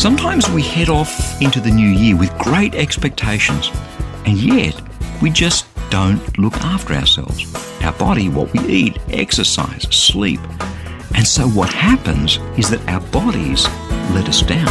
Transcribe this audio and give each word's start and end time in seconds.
Sometimes 0.00 0.48
we 0.48 0.62
head 0.62 0.88
off 0.88 1.42
into 1.42 1.60
the 1.60 1.70
new 1.70 1.90
year 1.90 2.16
with 2.16 2.32
great 2.38 2.74
expectations, 2.74 3.70
and 4.24 4.38
yet 4.38 4.80
we 5.20 5.28
just 5.28 5.66
don't 5.90 6.38
look 6.38 6.56
after 6.62 6.94
ourselves. 6.94 7.54
Our 7.82 7.92
body, 7.92 8.30
what 8.30 8.50
we 8.54 8.60
eat, 8.60 8.98
exercise, 9.10 9.82
sleep. 9.94 10.40
And 11.14 11.26
so 11.26 11.46
what 11.48 11.70
happens 11.70 12.38
is 12.56 12.70
that 12.70 12.80
our 12.88 13.02
bodies 13.10 13.68
let 14.14 14.26
us 14.26 14.40
down. 14.40 14.68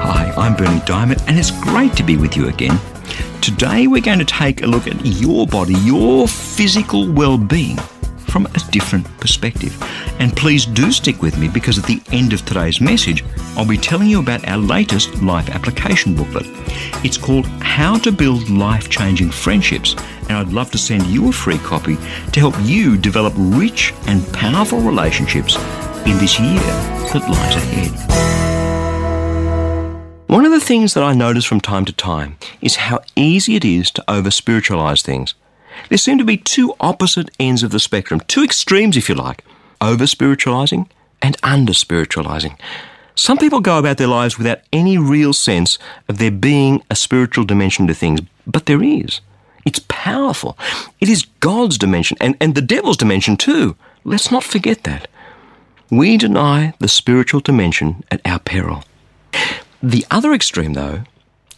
Hi, 0.00 0.32
I'm 0.38 0.56
Berni 0.56 0.80
Dymet, 0.86 1.22
and 1.28 1.38
it's 1.38 1.50
great 1.50 1.94
to 1.96 2.02
be 2.02 2.16
with 2.16 2.38
you 2.38 2.48
again. 2.48 2.80
Today 3.42 3.86
we're 3.86 4.00
going 4.00 4.18
to 4.18 4.24
take 4.24 4.62
a 4.62 4.66
look 4.66 4.86
at 4.86 5.04
your 5.04 5.46
body, 5.46 5.74
your 5.80 6.26
physical 6.26 7.12
well 7.12 7.36
being 7.36 7.76
from 8.32 8.46
a 8.46 8.58
different 8.70 9.04
perspective. 9.20 9.76
And 10.22 10.36
please 10.36 10.66
do 10.66 10.92
stick 10.92 11.20
with 11.20 11.36
me 11.36 11.48
because 11.48 11.80
at 11.80 11.84
the 11.84 12.00
end 12.12 12.32
of 12.32 12.44
today's 12.44 12.80
message, 12.80 13.24
I'll 13.56 13.66
be 13.66 13.76
telling 13.76 14.06
you 14.06 14.20
about 14.20 14.46
our 14.46 14.56
latest 14.56 15.20
life 15.20 15.50
application 15.50 16.14
booklet. 16.14 16.46
It's 17.04 17.18
called 17.18 17.46
How 17.60 17.98
to 17.98 18.12
Build 18.12 18.48
Life 18.48 18.88
Changing 18.88 19.32
Friendships, 19.32 19.96
and 20.28 20.38
I'd 20.38 20.52
love 20.52 20.70
to 20.70 20.78
send 20.78 21.06
you 21.06 21.28
a 21.28 21.32
free 21.32 21.58
copy 21.58 21.96
to 21.96 22.38
help 22.38 22.54
you 22.62 22.96
develop 22.96 23.34
rich 23.36 23.92
and 24.06 24.24
powerful 24.32 24.78
relationships 24.78 25.56
in 26.06 26.16
this 26.18 26.38
year 26.38 26.60
that 26.60 27.28
lies 27.28 27.56
ahead. 27.56 27.90
One 30.28 30.44
of 30.44 30.52
the 30.52 30.60
things 30.60 30.94
that 30.94 31.02
I 31.02 31.14
notice 31.14 31.44
from 31.44 31.60
time 31.60 31.84
to 31.86 31.92
time 31.92 32.38
is 32.60 32.76
how 32.76 33.00
easy 33.16 33.56
it 33.56 33.64
is 33.64 33.90
to 33.90 34.04
over 34.08 34.30
spiritualize 34.30 35.02
things. 35.02 35.34
There 35.88 35.98
seem 35.98 36.18
to 36.18 36.24
be 36.24 36.36
two 36.36 36.76
opposite 36.78 37.28
ends 37.40 37.64
of 37.64 37.72
the 37.72 37.80
spectrum, 37.80 38.20
two 38.28 38.44
extremes, 38.44 38.96
if 38.96 39.08
you 39.08 39.16
like 39.16 39.42
over 39.82 40.06
spiritualizing 40.06 40.88
and 41.20 41.36
under 41.42 41.74
spiritualizing. 41.74 42.56
Some 43.14 43.36
people 43.36 43.60
go 43.60 43.78
about 43.78 43.98
their 43.98 44.06
lives 44.06 44.38
without 44.38 44.60
any 44.72 44.96
real 44.96 45.34
sense 45.34 45.78
of 46.08 46.16
there 46.16 46.30
being 46.30 46.82
a 46.90 46.96
spiritual 46.96 47.44
dimension 47.44 47.86
to 47.88 47.94
things, 47.94 48.20
but 48.46 48.64
there 48.64 48.82
is. 48.82 49.20
It's 49.66 49.80
powerful. 49.88 50.56
It 51.00 51.10
is 51.10 51.26
God's 51.40 51.76
dimension 51.76 52.16
and, 52.20 52.36
and 52.40 52.54
the 52.54 52.62
devil's 52.62 52.96
dimension 52.96 53.36
too. 53.36 53.76
Let's 54.04 54.30
not 54.30 54.44
forget 54.44 54.84
that. 54.84 55.08
We 55.90 56.16
deny 56.16 56.72
the 56.78 56.88
spiritual 56.88 57.40
dimension 57.40 58.02
at 58.10 58.22
our 58.24 58.38
peril. 58.38 58.84
The 59.82 60.06
other 60.10 60.32
extreme, 60.32 60.72
though, 60.72 61.02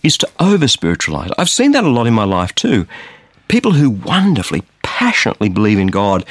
is 0.02 0.18
to 0.18 0.28
over 0.40 0.66
spiritualize. 0.66 1.30
I've 1.38 1.48
seen 1.48 1.72
that 1.72 1.84
a 1.84 1.88
lot 1.88 2.06
in 2.06 2.14
my 2.14 2.24
life 2.24 2.54
too 2.54 2.86
people 3.48 3.72
who 3.72 3.90
wonderfully, 3.90 4.62
passionately 4.82 5.48
believe 5.48 5.78
in 5.78 5.88
God, 5.88 6.24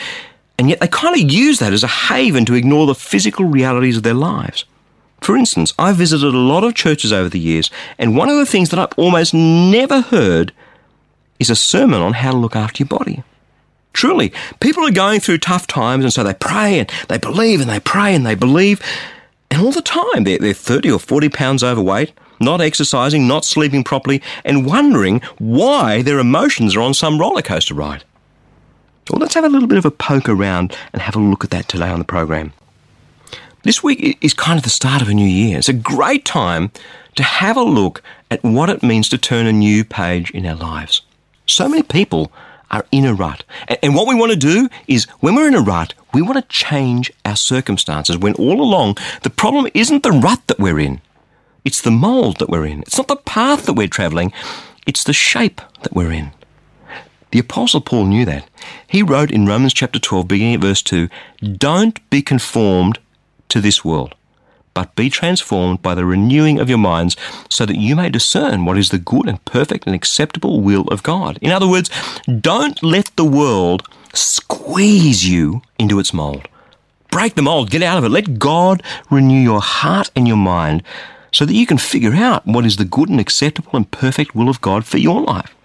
and 0.57 0.69
yet 0.69 0.79
they 0.79 0.87
kind 0.87 1.15
of 1.15 1.31
use 1.31 1.59
that 1.59 1.73
as 1.73 1.83
a 1.83 1.87
haven 1.87 2.45
to 2.45 2.53
ignore 2.55 2.85
the 2.85 2.95
physical 2.95 3.45
realities 3.45 3.97
of 3.97 4.03
their 4.03 4.13
lives. 4.13 4.65
For 5.21 5.37
instance, 5.37 5.73
I've 5.79 5.95
visited 5.95 6.33
a 6.33 6.37
lot 6.37 6.63
of 6.63 6.75
churches 6.75 7.13
over 7.13 7.29
the 7.29 7.39
years, 7.39 7.71
and 7.97 8.17
one 8.17 8.29
of 8.29 8.37
the 8.37 8.45
things 8.45 8.69
that 8.69 8.79
I've 8.79 8.97
almost 8.97 9.33
never 9.33 10.01
heard 10.01 10.51
is 11.39 11.49
a 11.49 11.55
sermon 11.55 12.01
on 12.01 12.13
how 12.13 12.31
to 12.31 12.37
look 12.37 12.55
after 12.55 12.83
your 12.83 12.89
body. 12.89 13.23
Truly, 13.93 14.33
people 14.59 14.85
are 14.85 14.91
going 14.91 15.19
through 15.19 15.37
tough 15.37 15.67
times, 15.67 16.03
and 16.03 16.11
so 16.11 16.23
they 16.23 16.33
pray 16.33 16.79
and 16.79 16.91
they 17.07 17.17
believe 17.17 17.61
and 17.61 17.69
they 17.69 17.79
pray 17.79 18.13
and 18.13 18.25
they 18.25 18.35
believe, 18.35 18.81
and 19.49 19.61
all 19.61 19.71
the 19.71 19.81
time 19.81 20.23
they're, 20.23 20.39
they're 20.39 20.53
30 20.53 20.91
or 20.91 20.99
40 20.99 21.29
pounds 21.29 21.63
overweight, 21.63 22.11
not 22.39 22.59
exercising, 22.59 23.27
not 23.27 23.45
sleeping 23.45 23.83
properly, 23.83 24.21
and 24.43 24.65
wondering 24.65 25.21
why 25.37 26.01
their 26.01 26.19
emotions 26.19 26.75
are 26.75 26.81
on 26.81 26.93
some 26.93 27.19
roller 27.19 27.41
coaster 27.41 27.73
ride. 27.73 28.03
Well, 29.09 29.19
let's 29.19 29.33
have 29.33 29.43
a 29.43 29.49
little 29.49 29.67
bit 29.67 29.77
of 29.77 29.85
a 29.85 29.91
poke 29.91 30.29
around 30.29 30.75
and 30.93 31.01
have 31.01 31.15
a 31.15 31.19
look 31.19 31.43
at 31.43 31.49
that 31.49 31.67
today 31.67 31.89
on 31.89 31.99
the 31.99 32.05
program. 32.05 32.53
This 33.63 33.83
week 33.83 34.17
is 34.21 34.33
kind 34.33 34.57
of 34.57 34.63
the 34.63 34.69
start 34.69 35.01
of 35.01 35.09
a 35.09 35.13
new 35.13 35.27
year. 35.27 35.57
It's 35.57 35.69
a 35.69 35.73
great 35.73 36.23
time 36.23 36.71
to 37.15 37.23
have 37.23 37.57
a 37.57 37.63
look 37.63 38.01
at 38.31 38.43
what 38.43 38.69
it 38.69 38.81
means 38.81 39.09
to 39.09 39.17
turn 39.17 39.45
a 39.45 39.51
new 39.51 39.83
page 39.83 40.31
in 40.31 40.45
our 40.45 40.55
lives. 40.55 41.01
So 41.45 41.67
many 41.67 41.83
people 41.83 42.31
are 42.71 42.85
in 42.91 43.05
a 43.05 43.13
rut. 43.13 43.43
And 43.81 43.93
what 43.93 44.07
we 44.07 44.15
want 44.15 44.31
to 44.31 44.37
do 44.37 44.69
is, 44.87 45.05
when 45.19 45.35
we're 45.35 45.47
in 45.47 45.55
a 45.55 45.61
rut, 45.61 45.93
we 46.13 46.21
want 46.21 46.37
to 46.37 46.47
change 46.53 47.11
our 47.25 47.35
circumstances 47.35 48.17
when 48.17 48.33
all 48.35 48.61
along 48.61 48.97
the 49.21 49.29
problem 49.29 49.69
isn't 49.73 50.03
the 50.03 50.11
rut 50.11 50.41
that 50.47 50.59
we're 50.59 50.79
in. 50.79 51.01
It's 51.65 51.81
the 51.81 51.91
mold 51.91 52.39
that 52.39 52.49
we're 52.49 52.65
in. 52.65 52.81
It's 52.81 52.97
not 52.97 53.09
the 53.09 53.15
path 53.17 53.65
that 53.65 53.73
we're 53.73 53.87
traveling, 53.87 54.33
it's 54.87 55.03
the 55.03 55.13
shape 55.13 55.61
that 55.83 55.93
we're 55.93 56.11
in. 56.11 56.31
The 57.33 57.39
Apostle 57.39 57.81
Paul 57.81 58.05
knew 58.05 58.25
that. 58.25 58.47
He 58.85 59.01
wrote 59.01 59.31
in 59.31 59.47
Romans 59.47 59.73
chapter 59.73 59.97
12, 59.97 60.27
beginning 60.27 60.53
at 60.53 60.61
verse 60.61 60.83
2 60.83 61.09
Don't 61.57 61.99
be 62.11 62.21
conformed 62.21 62.99
to 63.49 63.59
this 63.59 63.83
world, 63.83 64.13
but 64.75 64.95
be 64.95 65.09
transformed 65.09 65.81
by 65.81 65.95
the 65.95 66.05
renewing 66.05 66.59
of 66.59 66.69
your 66.69 66.77
minds, 66.77 67.17
so 67.49 67.65
that 67.65 67.79
you 67.79 67.95
may 67.95 68.09
discern 68.09 68.65
what 68.65 68.77
is 68.77 68.91
the 68.91 68.99
good 68.99 69.27
and 69.27 69.43
perfect 69.45 69.87
and 69.87 69.95
acceptable 69.95 70.61
will 70.61 70.83
of 70.89 71.01
God. 71.01 71.39
In 71.41 71.49
other 71.49 71.67
words, 71.67 71.89
don't 72.27 72.83
let 72.83 73.09
the 73.15 73.25
world 73.25 73.81
squeeze 74.13 75.27
you 75.27 75.63
into 75.79 75.97
its 75.97 76.13
mold. 76.13 76.47
Break 77.09 77.33
the 77.33 77.41
mold, 77.41 77.71
get 77.71 77.81
out 77.81 77.97
of 77.97 78.03
it. 78.03 78.09
Let 78.09 78.37
God 78.37 78.83
renew 79.09 79.41
your 79.41 79.61
heart 79.61 80.11
and 80.15 80.27
your 80.27 80.37
mind 80.37 80.83
so 81.31 81.45
that 81.45 81.55
you 81.55 81.65
can 81.65 81.79
figure 81.79 82.13
out 82.13 82.45
what 82.45 82.63
is 82.63 82.75
the 82.77 82.85
good 82.85 83.09
and 83.09 83.19
acceptable 83.19 83.71
and 83.73 83.89
perfect 83.89 84.35
will 84.35 84.49
of 84.49 84.61
God 84.61 84.85
for 84.85 84.99
your 84.99 85.19
life. 85.19 85.55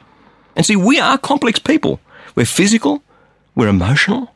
And 0.59 0.67
see, 0.67 0.75
we 0.75 0.99
are 0.99 1.17
complex 1.17 1.61
people. 1.61 2.01
We're 2.35 2.45
physical, 2.45 3.05
we're 3.55 3.69
emotional, 3.69 4.35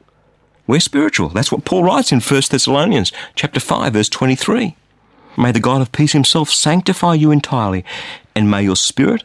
we're 0.68 0.78
spiritual. 0.78 1.30
That's 1.30 1.50
what 1.50 1.64
Paul 1.64 1.82
writes 1.82 2.12
in 2.12 2.20
1 2.20 2.42
Thessalonians 2.48 3.10
chapter 3.34 3.58
5 3.58 3.92
verse 3.92 4.08
23. 4.08 4.76
May 5.36 5.50
the 5.50 5.58
God 5.58 5.82
of 5.82 5.90
peace 5.90 6.12
himself 6.12 6.48
sanctify 6.48 7.14
you 7.14 7.32
entirely, 7.32 7.84
and 8.36 8.48
may 8.48 8.62
your 8.62 8.76
spirit 8.76 9.24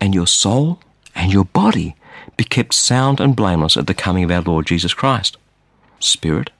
and 0.00 0.14
your 0.14 0.28
soul 0.28 0.78
and 1.16 1.32
your 1.32 1.46
body 1.46 1.96
be 2.36 2.44
kept 2.44 2.74
sound 2.74 3.18
and 3.18 3.34
blameless 3.34 3.76
at 3.76 3.88
the 3.88 3.94
coming 3.94 4.22
of 4.22 4.30
our 4.30 4.42
Lord 4.42 4.66
Jesus 4.66 4.94
Christ. 4.94 5.36
Spirit, 5.98 6.50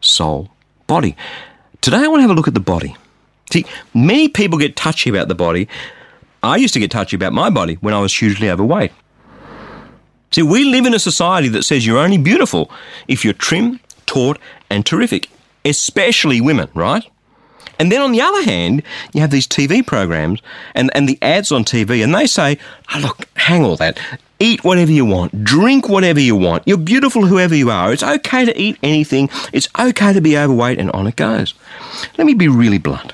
soul, 0.00 0.50
body. 0.86 1.16
Today 1.80 2.04
I 2.04 2.06
want 2.06 2.18
to 2.18 2.22
have 2.22 2.30
a 2.30 2.34
look 2.34 2.48
at 2.48 2.54
the 2.54 2.60
body. 2.60 2.94
See, 3.50 3.66
many 3.92 4.28
people 4.28 4.60
get 4.60 4.76
touchy 4.76 5.10
about 5.10 5.26
the 5.26 5.34
body. 5.34 5.68
I 6.40 6.56
used 6.56 6.74
to 6.74 6.80
get 6.80 6.92
touchy 6.92 7.16
about 7.16 7.32
my 7.32 7.50
body 7.50 7.78
when 7.80 7.94
I 7.94 8.00
was 8.00 8.16
hugely 8.16 8.48
overweight. 8.48 8.92
See, 10.34 10.42
we 10.42 10.64
live 10.64 10.84
in 10.84 10.94
a 10.94 10.98
society 10.98 11.46
that 11.50 11.62
says 11.62 11.86
you're 11.86 11.96
only 11.96 12.18
beautiful 12.18 12.68
if 13.06 13.24
you're 13.24 13.34
trim, 13.34 13.78
taut, 14.04 14.36
and 14.68 14.84
terrific, 14.84 15.30
especially 15.64 16.40
women, 16.40 16.68
right? 16.74 17.08
And 17.78 17.92
then 17.92 18.02
on 18.02 18.10
the 18.10 18.20
other 18.20 18.42
hand, 18.42 18.82
you 19.12 19.20
have 19.20 19.30
these 19.30 19.46
TV 19.46 19.86
programs 19.86 20.42
and, 20.74 20.90
and 20.92 21.08
the 21.08 21.20
ads 21.22 21.52
on 21.52 21.62
TV, 21.62 22.02
and 22.02 22.12
they 22.12 22.26
say, 22.26 22.58
oh, 22.92 22.98
look, 22.98 23.28
hang 23.36 23.64
all 23.64 23.76
that. 23.76 24.00
Eat 24.40 24.64
whatever 24.64 24.90
you 24.90 25.04
want, 25.04 25.44
drink 25.44 25.88
whatever 25.88 26.18
you 26.18 26.34
want. 26.34 26.64
You're 26.66 26.78
beautiful 26.78 27.26
whoever 27.26 27.54
you 27.54 27.70
are. 27.70 27.92
It's 27.92 28.02
okay 28.02 28.44
to 28.44 28.60
eat 28.60 28.76
anything. 28.82 29.30
It's 29.52 29.68
okay 29.78 30.12
to 30.12 30.20
be 30.20 30.36
overweight, 30.36 30.80
and 30.80 30.90
on 30.90 31.06
it 31.06 31.14
goes. 31.14 31.54
Let 32.18 32.26
me 32.26 32.34
be 32.34 32.48
really 32.48 32.78
blunt. 32.78 33.12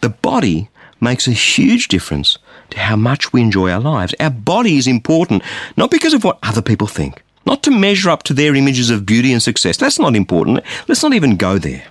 The 0.00 0.10
body 0.10 0.68
makes 1.00 1.26
a 1.26 1.32
huge 1.32 1.88
difference 1.88 2.38
to 2.70 2.78
how 2.78 2.96
much 2.96 3.32
we 3.32 3.40
enjoy 3.40 3.70
our 3.70 3.80
lives. 3.80 4.14
Our 4.20 4.30
body 4.30 4.76
is 4.76 4.86
important, 4.86 5.42
not 5.76 5.90
because 5.90 6.14
of 6.14 6.24
what 6.24 6.38
other 6.42 6.62
people 6.62 6.86
think, 6.86 7.22
not 7.44 7.62
to 7.64 7.70
measure 7.70 8.10
up 8.10 8.22
to 8.24 8.34
their 8.34 8.54
images 8.54 8.90
of 8.90 9.06
beauty 9.06 9.32
and 9.32 9.42
success. 9.42 9.76
That's 9.76 9.98
not 9.98 10.16
important. 10.16 10.60
Let's 10.88 11.02
not 11.02 11.14
even 11.14 11.36
go 11.36 11.58
there. 11.58 11.84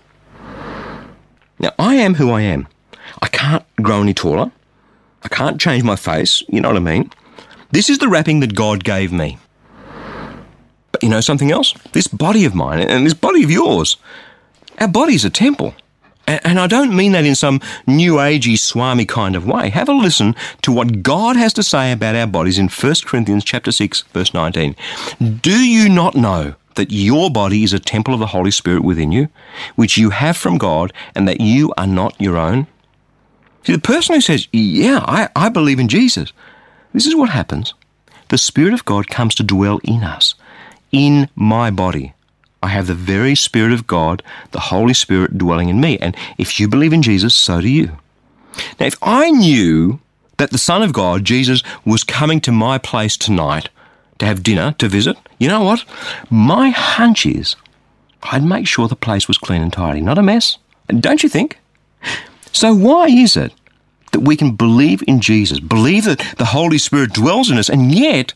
Now, 1.59 1.71
I 1.79 1.95
am 1.95 2.15
who 2.15 2.31
I 2.31 2.41
am. 2.41 2.67
I 3.21 3.27
can't 3.27 3.65
grow 3.81 4.01
any 4.01 4.13
taller. 4.13 4.51
I 5.23 5.27
can't 5.29 5.59
change 5.59 5.83
my 5.83 5.95
face. 5.95 6.43
You 6.49 6.61
know 6.61 6.69
what 6.69 6.77
I 6.77 6.81
mean? 6.81 7.11
This 7.71 7.89
is 7.89 7.97
the 7.97 8.09
wrapping 8.09 8.41
that 8.41 8.55
God 8.55 8.83
gave 8.83 9.11
me. 9.11 9.37
But 10.91 11.03
you 11.03 11.09
know 11.09 11.21
something 11.21 11.51
else? 11.51 11.73
This 11.91 12.07
body 12.07 12.45
of 12.45 12.55
mine 12.55 12.79
and 12.79 13.05
this 13.05 13.13
body 13.13 13.43
of 13.43 13.51
yours, 13.51 13.97
our 14.79 14.87
body 14.87 15.15
is 15.15 15.25
a 15.25 15.29
temple. 15.29 15.73
And 16.27 16.59
I 16.59 16.67
don't 16.67 16.95
mean 16.95 17.11
that 17.11 17.25
in 17.25 17.35
some 17.35 17.61
new 17.85 18.15
agey, 18.15 18.57
swami 18.57 19.05
kind 19.05 19.35
of 19.35 19.45
way. 19.45 19.69
Have 19.69 19.89
a 19.89 19.93
listen 19.93 20.35
to 20.63 20.71
what 20.71 21.03
God 21.03 21.35
has 21.35 21.53
to 21.53 21.63
say 21.63 21.91
about 21.91 22.15
our 22.15 22.25
bodies 22.25 22.57
in 22.57 22.67
1 22.67 22.93
Corinthians 23.05 23.43
chapter 23.43 23.71
6, 23.71 24.01
verse 24.13 24.33
19. 24.33 24.75
Do 25.41 25.65
you 25.65 25.87
not 25.87 26.15
know, 26.15 26.55
that 26.75 26.91
your 26.91 27.29
body 27.31 27.63
is 27.63 27.73
a 27.73 27.79
temple 27.79 28.13
of 28.13 28.19
the 28.19 28.27
Holy 28.27 28.51
Spirit 28.51 28.83
within 28.83 29.11
you, 29.11 29.29
which 29.75 29.97
you 29.97 30.11
have 30.11 30.37
from 30.37 30.57
God, 30.57 30.93
and 31.15 31.27
that 31.27 31.41
you 31.41 31.73
are 31.77 31.87
not 31.87 32.19
your 32.19 32.37
own? 32.37 32.67
See, 33.63 33.73
the 33.73 33.79
person 33.79 34.15
who 34.15 34.21
says, 34.21 34.47
Yeah, 34.51 35.03
I, 35.05 35.29
I 35.35 35.49
believe 35.49 35.79
in 35.79 35.87
Jesus, 35.87 36.33
this 36.93 37.07
is 37.07 37.15
what 37.15 37.29
happens. 37.29 37.73
The 38.29 38.37
Spirit 38.37 38.73
of 38.73 38.85
God 38.85 39.07
comes 39.07 39.35
to 39.35 39.43
dwell 39.43 39.79
in 39.83 40.03
us, 40.03 40.35
in 40.91 41.29
my 41.35 41.71
body. 41.71 42.13
I 42.61 42.69
have 42.69 42.87
the 42.87 42.93
very 42.93 43.35
Spirit 43.35 43.73
of 43.73 43.87
God, 43.87 44.23
the 44.51 44.59
Holy 44.59 44.93
Spirit 44.93 45.37
dwelling 45.37 45.69
in 45.69 45.79
me. 45.79 45.97
And 45.99 46.15
if 46.37 46.59
you 46.59 46.67
believe 46.67 46.93
in 46.93 47.01
Jesus, 47.01 47.35
so 47.35 47.61
do 47.61 47.69
you. 47.69 47.97
Now, 48.79 48.87
if 48.87 48.97
I 49.01 49.29
knew 49.29 49.99
that 50.37 50.51
the 50.51 50.57
Son 50.57 50.81
of 50.81 50.93
God, 50.93 51.25
Jesus, 51.25 51.61
was 51.85 52.03
coming 52.03 52.41
to 52.41 52.51
my 52.51 52.77
place 52.77 53.17
tonight 53.17 53.69
to 54.19 54.25
have 54.25 54.43
dinner, 54.43 54.73
to 54.79 54.87
visit, 54.87 55.17
you 55.39 55.47
know 55.47 55.63
what? 55.63 55.85
My 56.29 56.69
hunch 56.69 57.25
is 57.25 57.55
I'd 58.31 58.43
make 58.43 58.67
sure 58.67 58.87
the 58.87 58.95
place 58.95 59.27
was 59.27 59.37
clean 59.37 59.61
and 59.61 59.71
tidy, 59.71 60.01
not 60.01 60.17
a 60.17 60.23
mess. 60.23 60.57
Don't 60.87 61.23
you 61.23 61.29
think? 61.29 61.59
So, 62.51 62.73
why 62.73 63.07
is 63.07 63.37
it 63.37 63.53
that 64.11 64.21
we 64.21 64.35
can 64.35 64.55
believe 64.55 65.03
in 65.07 65.19
Jesus, 65.19 65.59
believe 65.59 66.05
that 66.05 66.35
the 66.37 66.45
Holy 66.45 66.77
Spirit 66.77 67.13
dwells 67.13 67.51
in 67.51 67.57
us, 67.57 67.69
and 67.69 67.93
yet 67.93 68.33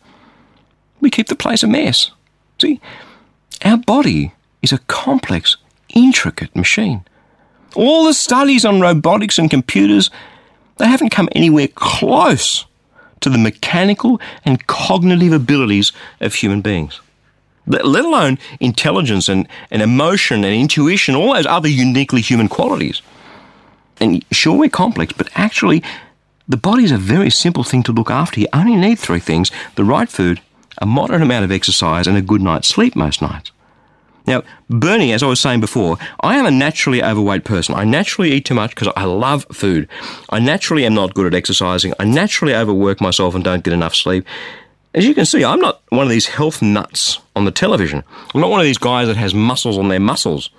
we 0.99 1.09
keep 1.09 1.27
the 1.27 1.35
place 1.35 1.63
a 1.63 1.67
mess? 1.67 2.11
See, 2.59 2.81
our 3.63 3.77
body 3.77 4.33
is 4.61 4.71
a 4.71 4.79
complex, 4.79 5.57
intricate 5.89 6.55
machine. 6.55 7.03
All 7.75 8.05
the 8.05 8.13
studies 8.13 8.65
on 8.65 8.81
robotics 8.81 9.37
and 9.37 9.49
computers, 9.49 10.09
they 10.77 10.87
haven't 10.87 11.09
come 11.09 11.29
anywhere 11.33 11.67
close 11.67 12.65
to 13.21 13.29
the 13.29 13.37
mechanical 13.37 14.19
and 14.45 14.65
cognitive 14.67 15.33
abilities 15.33 15.91
of 16.21 16.33
human 16.33 16.61
beings. 16.61 16.99
Let 17.67 17.85
alone 17.85 18.39
intelligence 18.59 19.29
and, 19.29 19.47
and 19.69 19.81
emotion 19.81 20.43
and 20.43 20.55
intuition, 20.55 21.15
all 21.15 21.33
those 21.33 21.45
other 21.45 21.69
uniquely 21.69 22.21
human 22.21 22.47
qualities. 22.47 23.01
And 23.99 24.25
sure, 24.31 24.57
we're 24.57 24.69
complex, 24.69 25.13
but 25.13 25.29
actually, 25.35 25.83
the 26.47 26.57
body 26.57 26.83
is 26.83 26.91
a 26.91 26.97
very 26.97 27.29
simple 27.29 27.63
thing 27.63 27.83
to 27.83 27.91
look 27.91 28.09
after. 28.09 28.39
You 28.39 28.47
only 28.53 28.75
need 28.75 28.97
three 28.97 29.19
things 29.19 29.51
the 29.75 29.83
right 29.83 30.09
food, 30.09 30.41
a 30.79 30.85
moderate 30.85 31.21
amount 31.21 31.45
of 31.45 31.51
exercise, 31.51 32.07
and 32.07 32.17
a 32.17 32.21
good 32.21 32.41
night's 32.41 32.67
sleep 32.67 32.95
most 32.95 33.21
nights. 33.21 33.51
Now, 34.27 34.43
Berni, 34.69 35.11
as 35.11 35.23
I 35.23 35.27
was 35.27 35.39
saying 35.39 35.59
before, 35.59 35.97
I 36.19 36.37
am 36.37 36.45
a 36.45 36.51
naturally 36.51 37.03
overweight 37.03 37.45
person. 37.45 37.73
I 37.75 37.83
naturally 37.83 38.31
eat 38.31 38.45
too 38.45 38.53
much 38.53 38.75
because 38.75 38.93
I 38.95 39.05
love 39.05 39.45
food. 39.51 39.87
I 40.29 40.39
naturally 40.39 40.85
am 40.85 40.93
not 40.93 41.15
good 41.15 41.25
at 41.25 41.33
exercising. 41.33 41.93
I 41.99 42.03
naturally 42.03 42.53
overwork 42.53 43.01
myself 43.01 43.33
and 43.33 43.43
don't 43.43 43.63
get 43.63 43.73
enough 43.73 43.95
sleep. 43.95 44.25
As 44.93 45.05
you 45.05 45.15
can 45.15 45.25
see, 45.25 45.43
I'm 45.43 45.59
not 45.59 45.81
one 45.89 46.03
of 46.03 46.09
these 46.09 46.27
health 46.27 46.61
nuts 46.61 47.19
on 47.35 47.45
the 47.45 47.51
television. 47.51 48.03
I'm 48.33 48.41
not 48.41 48.51
one 48.51 48.59
of 48.59 48.65
these 48.65 48.77
guys 48.77 49.07
that 49.07 49.17
has 49.17 49.33
muscles 49.33 49.77
on 49.77 49.87
their 49.87 49.99
muscles. 49.99 50.49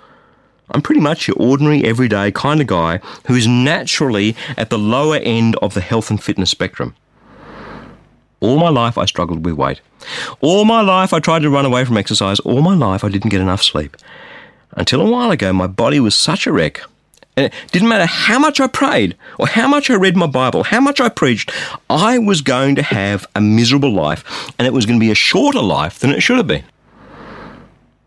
I'm 0.71 0.81
pretty 0.81 1.01
much 1.01 1.27
your 1.27 1.37
ordinary, 1.37 1.83
everyday 1.83 2.31
kind 2.31 2.61
of 2.61 2.67
guy 2.67 2.97
who 3.27 3.35
is 3.35 3.47
naturally 3.47 4.35
at 4.57 4.69
the 4.69 4.79
lower 4.79 5.17
end 5.17 5.55
of 5.61 5.73
the 5.73 5.81
health 5.81 6.09
and 6.09 6.21
fitness 6.21 6.49
spectrum. 6.49 6.95
All 8.41 8.57
my 8.59 8.69
life 8.69 8.97
I 8.97 9.05
struggled 9.05 9.45
with 9.45 9.53
weight. 9.53 9.79
All 10.41 10.65
my 10.65 10.81
life 10.81 11.13
I 11.13 11.19
tried 11.19 11.43
to 11.43 11.49
run 11.49 11.65
away 11.65 11.85
from 11.85 11.97
exercise. 11.97 12.39
All 12.41 12.61
my 12.61 12.75
life 12.75 13.03
I 13.03 13.09
didn't 13.09 13.29
get 13.29 13.39
enough 13.39 13.63
sleep. 13.63 13.95
Until 14.71 15.01
a 15.01 15.09
while 15.09 15.31
ago, 15.31 15.53
my 15.53 15.67
body 15.67 15.99
was 15.99 16.15
such 16.15 16.47
a 16.47 16.51
wreck. 16.51 16.81
And 17.37 17.45
it 17.45 17.53
didn't 17.71 17.87
matter 17.87 18.05
how 18.05 18.39
much 18.39 18.59
I 18.59 18.67
prayed 18.67 19.15
or 19.39 19.47
how 19.47 19.67
much 19.67 19.89
I 19.89 19.95
read 19.95 20.17
my 20.17 20.27
Bible, 20.27 20.63
how 20.63 20.81
much 20.81 20.99
I 20.99 21.07
preached, 21.07 21.51
I 21.89 22.17
was 22.17 22.41
going 22.41 22.75
to 22.75 22.83
have 22.83 23.25
a 23.35 23.41
miserable 23.41 23.93
life 23.93 24.51
and 24.57 24.67
it 24.67 24.73
was 24.73 24.85
going 24.85 24.99
to 24.99 25.03
be 25.03 25.11
a 25.11 25.15
shorter 25.15 25.61
life 25.61 25.99
than 25.99 26.09
it 26.09 26.21
should 26.21 26.37
have 26.37 26.47
been. 26.47 26.65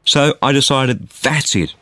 So 0.05 0.35
I 0.43 0.53
decided 0.53 1.09
that's 1.09 1.57
it. 1.57 1.75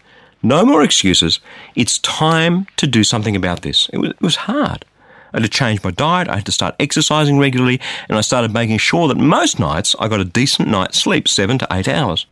No 0.42 0.64
more 0.64 0.82
excuses. 0.82 1.40
It's 1.74 1.98
time 1.98 2.66
to 2.76 2.86
do 2.86 3.02
something 3.02 3.34
about 3.34 3.62
this. 3.62 3.88
It 3.92 3.98
was, 3.98 4.10
it 4.10 4.20
was 4.20 4.36
hard. 4.36 4.84
I 5.32 5.38
had 5.38 5.42
to 5.44 5.48
change 5.48 5.82
my 5.82 5.90
diet, 5.90 6.28
I 6.28 6.36
had 6.36 6.46
to 6.46 6.52
start 6.52 6.74
exercising 6.78 7.38
regularly, 7.38 7.80
and 8.08 8.18
I 8.18 8.20
started 8.20 8.52
making 8.52 8.78
sure 8.78 9.08
that 9.08 9.16
most 9.16 9.58
nights 9.58 9.96
I 9.98 10.08
got 10.08 10.20
a 10.20 10.24
decent 10.24 10.68
night's 10.68 10.98
sleep, 10.98 11.28
seven 11.28 11.58
to 11.58 11.66
eight 11.70 11.88
hours. 11.88 12.26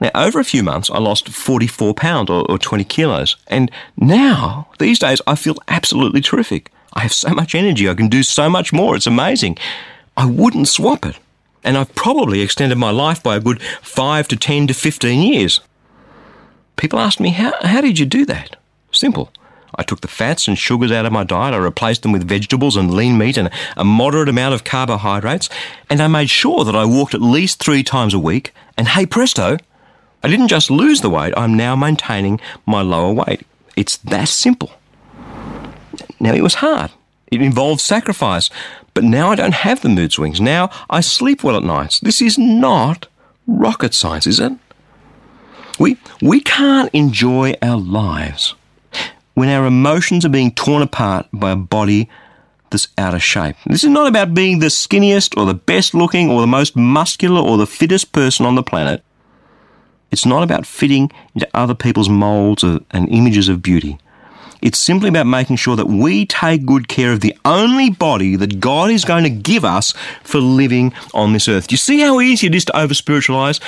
Now, 0.00 0.10
over 0.14 0.38
a 0.38 0.44
few 0.44 0.62
months, 0.62 0.90
I 0.90 0.98
lost 0.98 1.28
44 1.28 1.94
pounds 1.94 2.30
or, 2.30 2.48
or 2.48 2.58
20 2.58 2.84
kilos. 2.84 3.36
And 3.48 3.70
now, 3.96 4.68
these 4.78 4.98
days, 4.98 5.20
I 5.26 5.34
feel 5.34 5.56
absolutely 5.66 6.20
terrific. 6.20 6.70
I 6.92 7.00
have 7.00 7.12
so 7.12 7.30
much 7.30 7.54
energy. 7.54 7.88
I 7.88 7.94
can 7.94 8.08
do 8.08 8.22
so 8.22 8.48
much 8.48 8.72
more. 8.72 8.94
It's 8.94 9.06
amazing. 9.06 9.58
I 10.16 10.26
wouldn't 10.26 10.68
swap 10.68 11.04
it. 11.04 11.16
And 11.64 11.76
I've 11.76 11.94
probably 11.94 12.40
extended 12.40 12.78
my 12.78 12.90
life 12.90 13.22
by 13.22 13.36
a 13.36 13.40
good 13.40 13.60
5 13.82 14.28
to 14.28 14.36
10 14.36 14.68
to 14.68 14.74
15 14.74 15.20
years. 15.20 15.60
People 16.76 17.00
ask 17.00 17.18
me, 17.18 17.30
how, 17.30 17.52
how 17.62 17.80
did 17.80 17.98
you 17.98 18.06
do 18.06 18.24
that? 18.26 18.56
Simple. 18.92 19.32
I 19.74 19.82
took 19.82 20.00
the 20.00 20.08
fats 20.08 20.48
and 20.48 20.58
sugars 20.58 20.92
out 20.92 21.06
of 21.06 21.12
my 21.12 21.24
diet. 21.24 21.54
I 21.54 21.58
replaced 21.58 22.02
them 22.02 22.12
with 22.12 22.28
vegetables 22.28 22.76
and 22.76 22.92
lean 22.92 23.18
meat 23.18 23.36
and 23.36 23.50
a 23.76 23.84
moderate 23.84 24.28
amount 24.28 24.54
of 24.54 24.64
carbohydrates. 24.64 25.48
And 25.90 26.00
I 26.00 26.08
made 26.08 26.30
sure 26.30 26.64
that 26.64 26.76
I 26.76 26.84
walked 26.84 27.14
at 27.14 27.22
least 27.22 27.62
three 27.62 27.82
times 27.82 28.14
a 28.14 28.18
week. 28.18 28.52
And 28.76 28.88
hey 28.88 29.06
presto, 29.06 29.58
I 30.22 30.28
didn't 30.28 30.48
just 30.48 30.70
lose 30.70 31.00
the 31.00 31.10
weight, 31.10 31.34
I'm 31.36 31.56
now 31.56 31.76
maintaining 31.76 32.40
my 32.66 32.82
lower 32.82 33.12
weight. 33.12 33.46
It's 33.76 33.96
that 33.98 34.28
simple. 34.28 34.72
Now, 36.20 36.34
it 36.34 36.42
was 36.42 36.54
hard. 36.54 36.90
It 37.30 37.40
involved 37.40 37.80
sacrifice. 37.80 38.50
But 38.94 39.04
now 39.04 39.30
I 39.30 39.36
don't 39.36 39.54
have 39.54 39.80
the 39.80 39.88
mood 39.88 40.12
swings. 40.12 40.40
Now 40.40 40.70
I 40.90 41.00
sleep 41.00 41.44
well 41.44 41.56
at 41.56 41.62
nights. 41.62 42.00
This 42.00 42.20
is 42.20 42.36
not 42.36 43.06
rocket 43.46 43.94
science, 43.94 44.26
is 44.26 44.40
it? 44.40 44.52
We, 45.78 45.98
we 46.20 46.40
can't 46.40 46.90
enjoy 46.92 47.54
our 47.62 47.78
lives 47.78 48.56
when 49.38 49.48
our 49.50 49.66
emotions 49.66 50.24
are 50.24 50.30
being 50.30 50.50
torn 50.50 50.82
apart 50.82 51.24
by 51.32 51.52
a 51.52 51.56
body 51.56 52.10
that's 52.70 52.88
out 52.98 53.14
of 53.14 53.22
shape. 53.22 53.54
This 53.66 53.84
is 53.84 53.90
not 53.90 54.08
about 54.08 54.34
being 54.34 54.58
the 54.58 54.66
skinniest 54.66 55.38
or 55.38 55.46
the 55.46 55.54
best 55.54 55.94
looking 55.94 56.28
or 56.28 56.40
the 56.40 56.48
most 56.48 56.74
muscular 56.74 57.40
or 57.40 57.56
the 57.56 57.64
fittest 57.64 58.10
person 58.10 58.44
on 58.44 58.56
the 58.56 58.64
planet. 58.64 59.00
It's 60.10 60.26
not 60.26 60.42
about 60.42 60.66
fitting 60.66 61.12
into 61.36 61.48
other 61.54 61.76
people's 61.76 62.08
molds 62.08 62.64
and 62.64 62.84
images 62.90 63.48
of 63.48 63.62
beauty. 63.62 64.00
It's 64.60 64.76
simply 64.80 65.08
about 65.08 65.28
making 65.28 65.54
sure 65.54 65.76
that 65.76 65.86
we 65.86 66.26
take 66.26 66.66
good 66.66 66.88
care 66.88 67.12
of 67.12 67.20
the 67.20 67.38
only 67.44 67.90
body 67.90 68.34
that 68.34 68.58
God 68.58 68.90
is 68.90 69.04
going 69.04 69.22
to 69.22 69.30
give 69.30 69.64
us 69.64 69.94
for 70.24 70.40
living 70.40 70.92
on 71.14 71.32
this 71.32 71.46
earth. 71.46 71.68
Do 71.68 71.74
you 71.74 71.78
see 71.78 72.00
how 72.00 72.18
easy 72.18 72.48
it 72.48 72.56
is 72.56 72.64
to 72.64 72.76
over 72.76 72.92
spiritualize? 72.92 73.60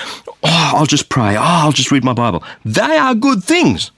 Oh, 0.43 0.73
I'll 0.75 0.87
just 0.87 1.09
pray. 1.09 1.37
Oh, 1.37 1.41
I'll 1.41 1.71
just 1.71 1.93
read 1.93 2.03
my 2.03 2.13
Bible. 2.13 2.43
They 2.65 2.97
are 2.99 3.15
good 3.15 3.45
things. 3.45 3.93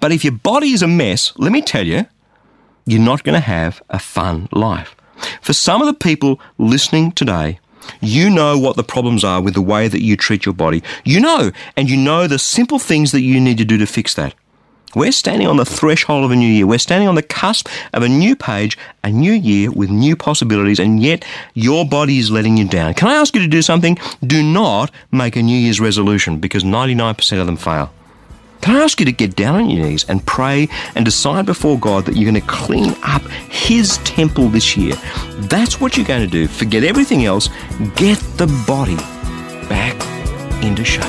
But 0.00 0.12
if 0.12 0.24
your 0.24 0.32
body 0.32 0.70
is 0.70 0.82
a 0.82 0.88
mess, 0.88 1.32
let 1.36 1.52
me 1.52 1.62
tell 1.62 1.86
you, 1.86 2.06
you're 2.86 3.00
not 3.00 3.24
going 3.24 3.34
to 3.34 3.40
have 3.40 3.82
a 3.90 3.98
fun 3.98 4.48
life. 4.52 4.96
For 5.40 5.52
some 5.52 5.80
of 5.80 5.86
the 5.86 5.94
people 5.94 6.40
listening 6.58 7.12
today, 7.12 7.60
you 8.00 8.30
know 8.30 8.58
what 8.58 8.76
the 8.76 8.84
problems 8.84 9.24
are 9.24 9.40
with 9.40 9.54
the 9.54 9.62
way 9.62 9.88
that 9.88 10.02
you 10.02 10.16
treat 10.16 10.44
your 10.44 10.54
body. 10.54 10.82
You 11.04 11.20
know, 11.20 11.52
and 11.76 11.88
you 11.90 11.96
know 11.96 12.26
the 12.26 12.38
simple 12.38 12.78
things 12.78 13.12
that 13.12 13.22
you 13.22 13.40
need 13.40 13.58
to 13.58 13.64
do 13.64 13.78
to 13.78 13.86
fix 13.86 14.14
that. 14.14 14.34
We're 14.94 15.12
standing 15.12 15.48
on 15.48 15.56
the 15.56 15.64
threshold 15.64 16.24
of 16.24 16.30
a 16.32 16.36
new 16.36 16.48
year. 16.48 16.66
We're 16.66 16.78
standing 16.78 17.08
on 17.08 17.14
the 17.14 17.22
cusp 17.22 17.66
of 17.94 18.02
a 18.02 18.08
new 18.08 18.36
page, 18.36 18.76
a 19.02 19.10
new 19.10 19.32
year 19.32 19.70
with 19.70 19.88
new 19.88 20.16
possibilities, 20.16 20.78
and 20.78 21.02
yet 21.02 21.24
your 21.54 21.86
body 21.86 22.18
is 22.18 22.30
letting 22.30 22.58
you 22.58 22.68
down. 22.68 22.92
Can 22.92 23.08
I 23.08 23.14
ask 23.14 23.34
you 23.34 23.40
to 23.40 23.48
do 23.48 23.62
something? 23.62 23.96
Do 24.26 24.42
not 24.42 24.90
make 25.10 25.34
a 25.36 25.42
New 25.42 25.56
Year's 25.56 25.80
resolution 25.80 26.40
because 26.40 26.62
99% 26.62 27.40
of 27.40 27.46
them 27.46 27.56
fail. 27.56 27.90
Can 28.62 28.76
I 28.76 28.84
ask 28.84 29.00
you 29.00 29.06
to 29.06 29.12
get 29.12 29.34
down 29.34 29.56
on 29.56 29.70
your 29.70 29.84
knees 29.84 30.04
and 30.08 30.24
pray 30.24 30.68
and 30.94 31.04
decide 31.04 31.46
before 31.46 31.76
God 31.80 32.06
that 32.06 32.14
you're 32.14 32.30
going 32.30 32.40
to 32.40 32.48
clean 32.48 32.94
up 33.02 33.22
His 33.50 33.98
temple 33.98 34.48
this 34.48 34.76
year? 34.76 34.94
That's 35.50 35.80
what 35.80 35.96
you're 35.96 36.06
going 36.06 36.20
to 36.20 36.30
do. 36.30 36.46
Forget 36.46 36.84
everything 36.84 37.24
else. 37.24 37.48
Get 37.96 38.18
the 38.38 38.46
body 38.64 38.94
back 39.68 39.96
into 40.62 40.84
shape. 40.84 41.02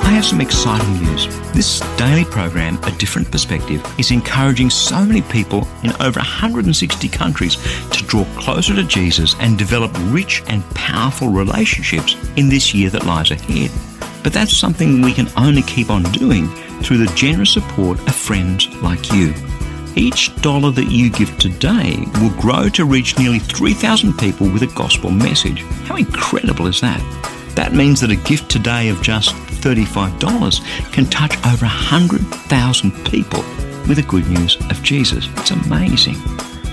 I 0.00 0.10
have 0.10 0.24
some 0.24 0.40
exciting 0.40 0.94
news. 1.02 1.37
This 1.58 1.80
daily 1.96 2.24
program, 2.24 2.78
A 2.84 2.92
Different 2.92 3.32
Perspective, 3.32 3.84
is 3.98 4.12
encouraging 4.12 4.70
so 4.70 5.04
many 5.04 5.22
people 5.22 5.66
in 5.82 5.90
over 6.00 6.20
160 6.20 7.08
countries 7.08 7.56
to 7.90 8.04
draw 8.04 8.24
closer 8.36 8.76
to 8.76 8.84
Jesus 8.84 9.34
and 9.40 9.58
develop 9.58 9.90
rich 10.04 10.40
and 10.46 10.62
powerful 10.76 11.30
relationships 11.30 12.14
in 12.36 12.48
this 12.48 12.72
year 12.72 12.90
that 12.90 13.06
lies 13.06 13.32
ahead. 13.32 13.72
But 14.22 14.32
that's 14.32 14.56
something 14.56 15.02
we 15.02 15.12
can 15.12 15.26
only 15.36 15.62
keep 15.62 15.90
on 15.90 16.04
doing 16.12 16.46
through 16.80 16.98
the 16.98 17.12
generous 17.16 17.54
support 17.54 17.98
of 18.06 18.14
friends 18.14 18.68
like 18.76 19.10
you. 19.12 19.34
Each 19.96 20.32
dollar 20.40 20.70
that 20.70 20.92
you 20.92 21.10
give 21.10 21.36
today 21.38 21.96
will 22.20 22.40
grow 22.40 22.68
to 22.68 22.84
reach 22.84 23.18
nearly 23.18 23.40
3,000 23.40 24.16
people 24.16 24.48
with 24.48 24.62
a 24.62 24.72
gospel 24.76 25.10
message. 25.10 25.62
How 25.88 25.96
incredible 25.96 26.68
is 26.68 26.80
that? 26.82 27.00
That 27.56 27.72
means 27.72 28.00
that 28.00 28.12
a 28.12 28.16
gift 28.16 28.48
today 28.48 28.90
of 28.90 29.02
just 29.02 29.34
$35 29.60 30.92
can 30.92 31.06
touch 31.06 31.36
over 31.46 31.66
100,000 31.66 32.92
people 33.04 33.44
with 33.88 33.96
the 33.96 34.04
good 34.06 34.28
news 34.28 34.56
of 34.70 34.82
Jesus. 34.82 35.26
It's 35.38 35.50
amazing. 35.50 36.16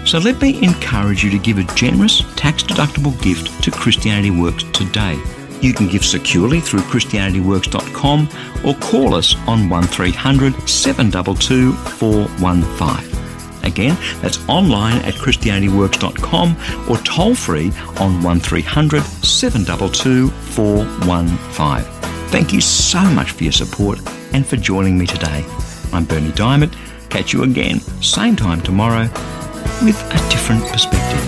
So 0.06 0.20
let 0.20 0.40
me 0.42 0.64
encourage 0.64 1.24
you 1.24 1.32
to 1.32 1.40
give 1.40 1.58
a 1.58 1.64
generous, 1.76 2.22
tax 2.36 2.64
deductible 2.64 3.20
gift 3.24 3.64
to 3.64 3.72
Christianity 3.72 4.30
Works 4.30 4.64
today. 4.66 5.20
You 5.62 5.74
can 5.74 5.88
give 5.88 6.06
securely 6.06 6.60
through 6.60 6.82
ChristianityWorks.com 6.82 8.30
or 8.64 8.76
call 8.76 9.16
us 9.16 9.36
on 9.48 9.68
1300 9.68 10.70
722 10.70 11.74
415. 11.74 13.16
Again, 13.64 13.98
that's 14.22 14.48
online 14.48 14.98
at 14.98 15.16
ChristianityWorks.com 15.16 16.56
or 16.88 16.98
toll 16.98 17.34
free 17.34 17.72
on 18.00 18.22
1300 18.22 19.02
722 19.02 20.30
415. 20.30 22.25
Thank 22.36 22.52
you 22.52 22.60
so 22.60 23.00
much 23.00 23.32
for 23.32 23.44
your 23.44 23.54
support 23.54 23.98
and 24.34 24.46
for 24.46 24.58
joining 24.58 24.98
me 24.98 25.06
today. 25.06 25.46
I'm 25.94 26.04
Berni 26.04 26.32
Dymet. 26.32 26.76
Catch 27.10 27.32
you 27.32 27.44
again, 27.44 27.80
same 28.02 28.36
time 28.36 28.60
tomorrow, 28.60 29.04
with 29.82 29.98
a 30.12 30.18
different 30.30 30.66
perspective. 30.66 31.22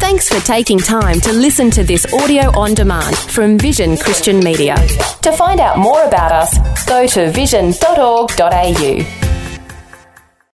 Thanks 0.00 0.30
for 0.30 0.40
taking 0.46 0.78
time 0.78 1.20
to 1.20 1.34
listen 1.34 1.70
to 1.72 1.84
this 1.84 2.10
audio 2.14 2.44
on 2.58 2.72
demand 2.72 3.14
from 3.14 3.58
Vision 3.58 3.98
Christian 3.98 4.40
Media. 4.40 4.76
To 5.20 5.32
find 5.32 5.60
out 5.60 5.76
more 5.76 6.02
about 6.04 6.32
us, 6.32 6.86
go 6.86 7.06
to 7.08 7.30
vision.org.au. 7.30 9.23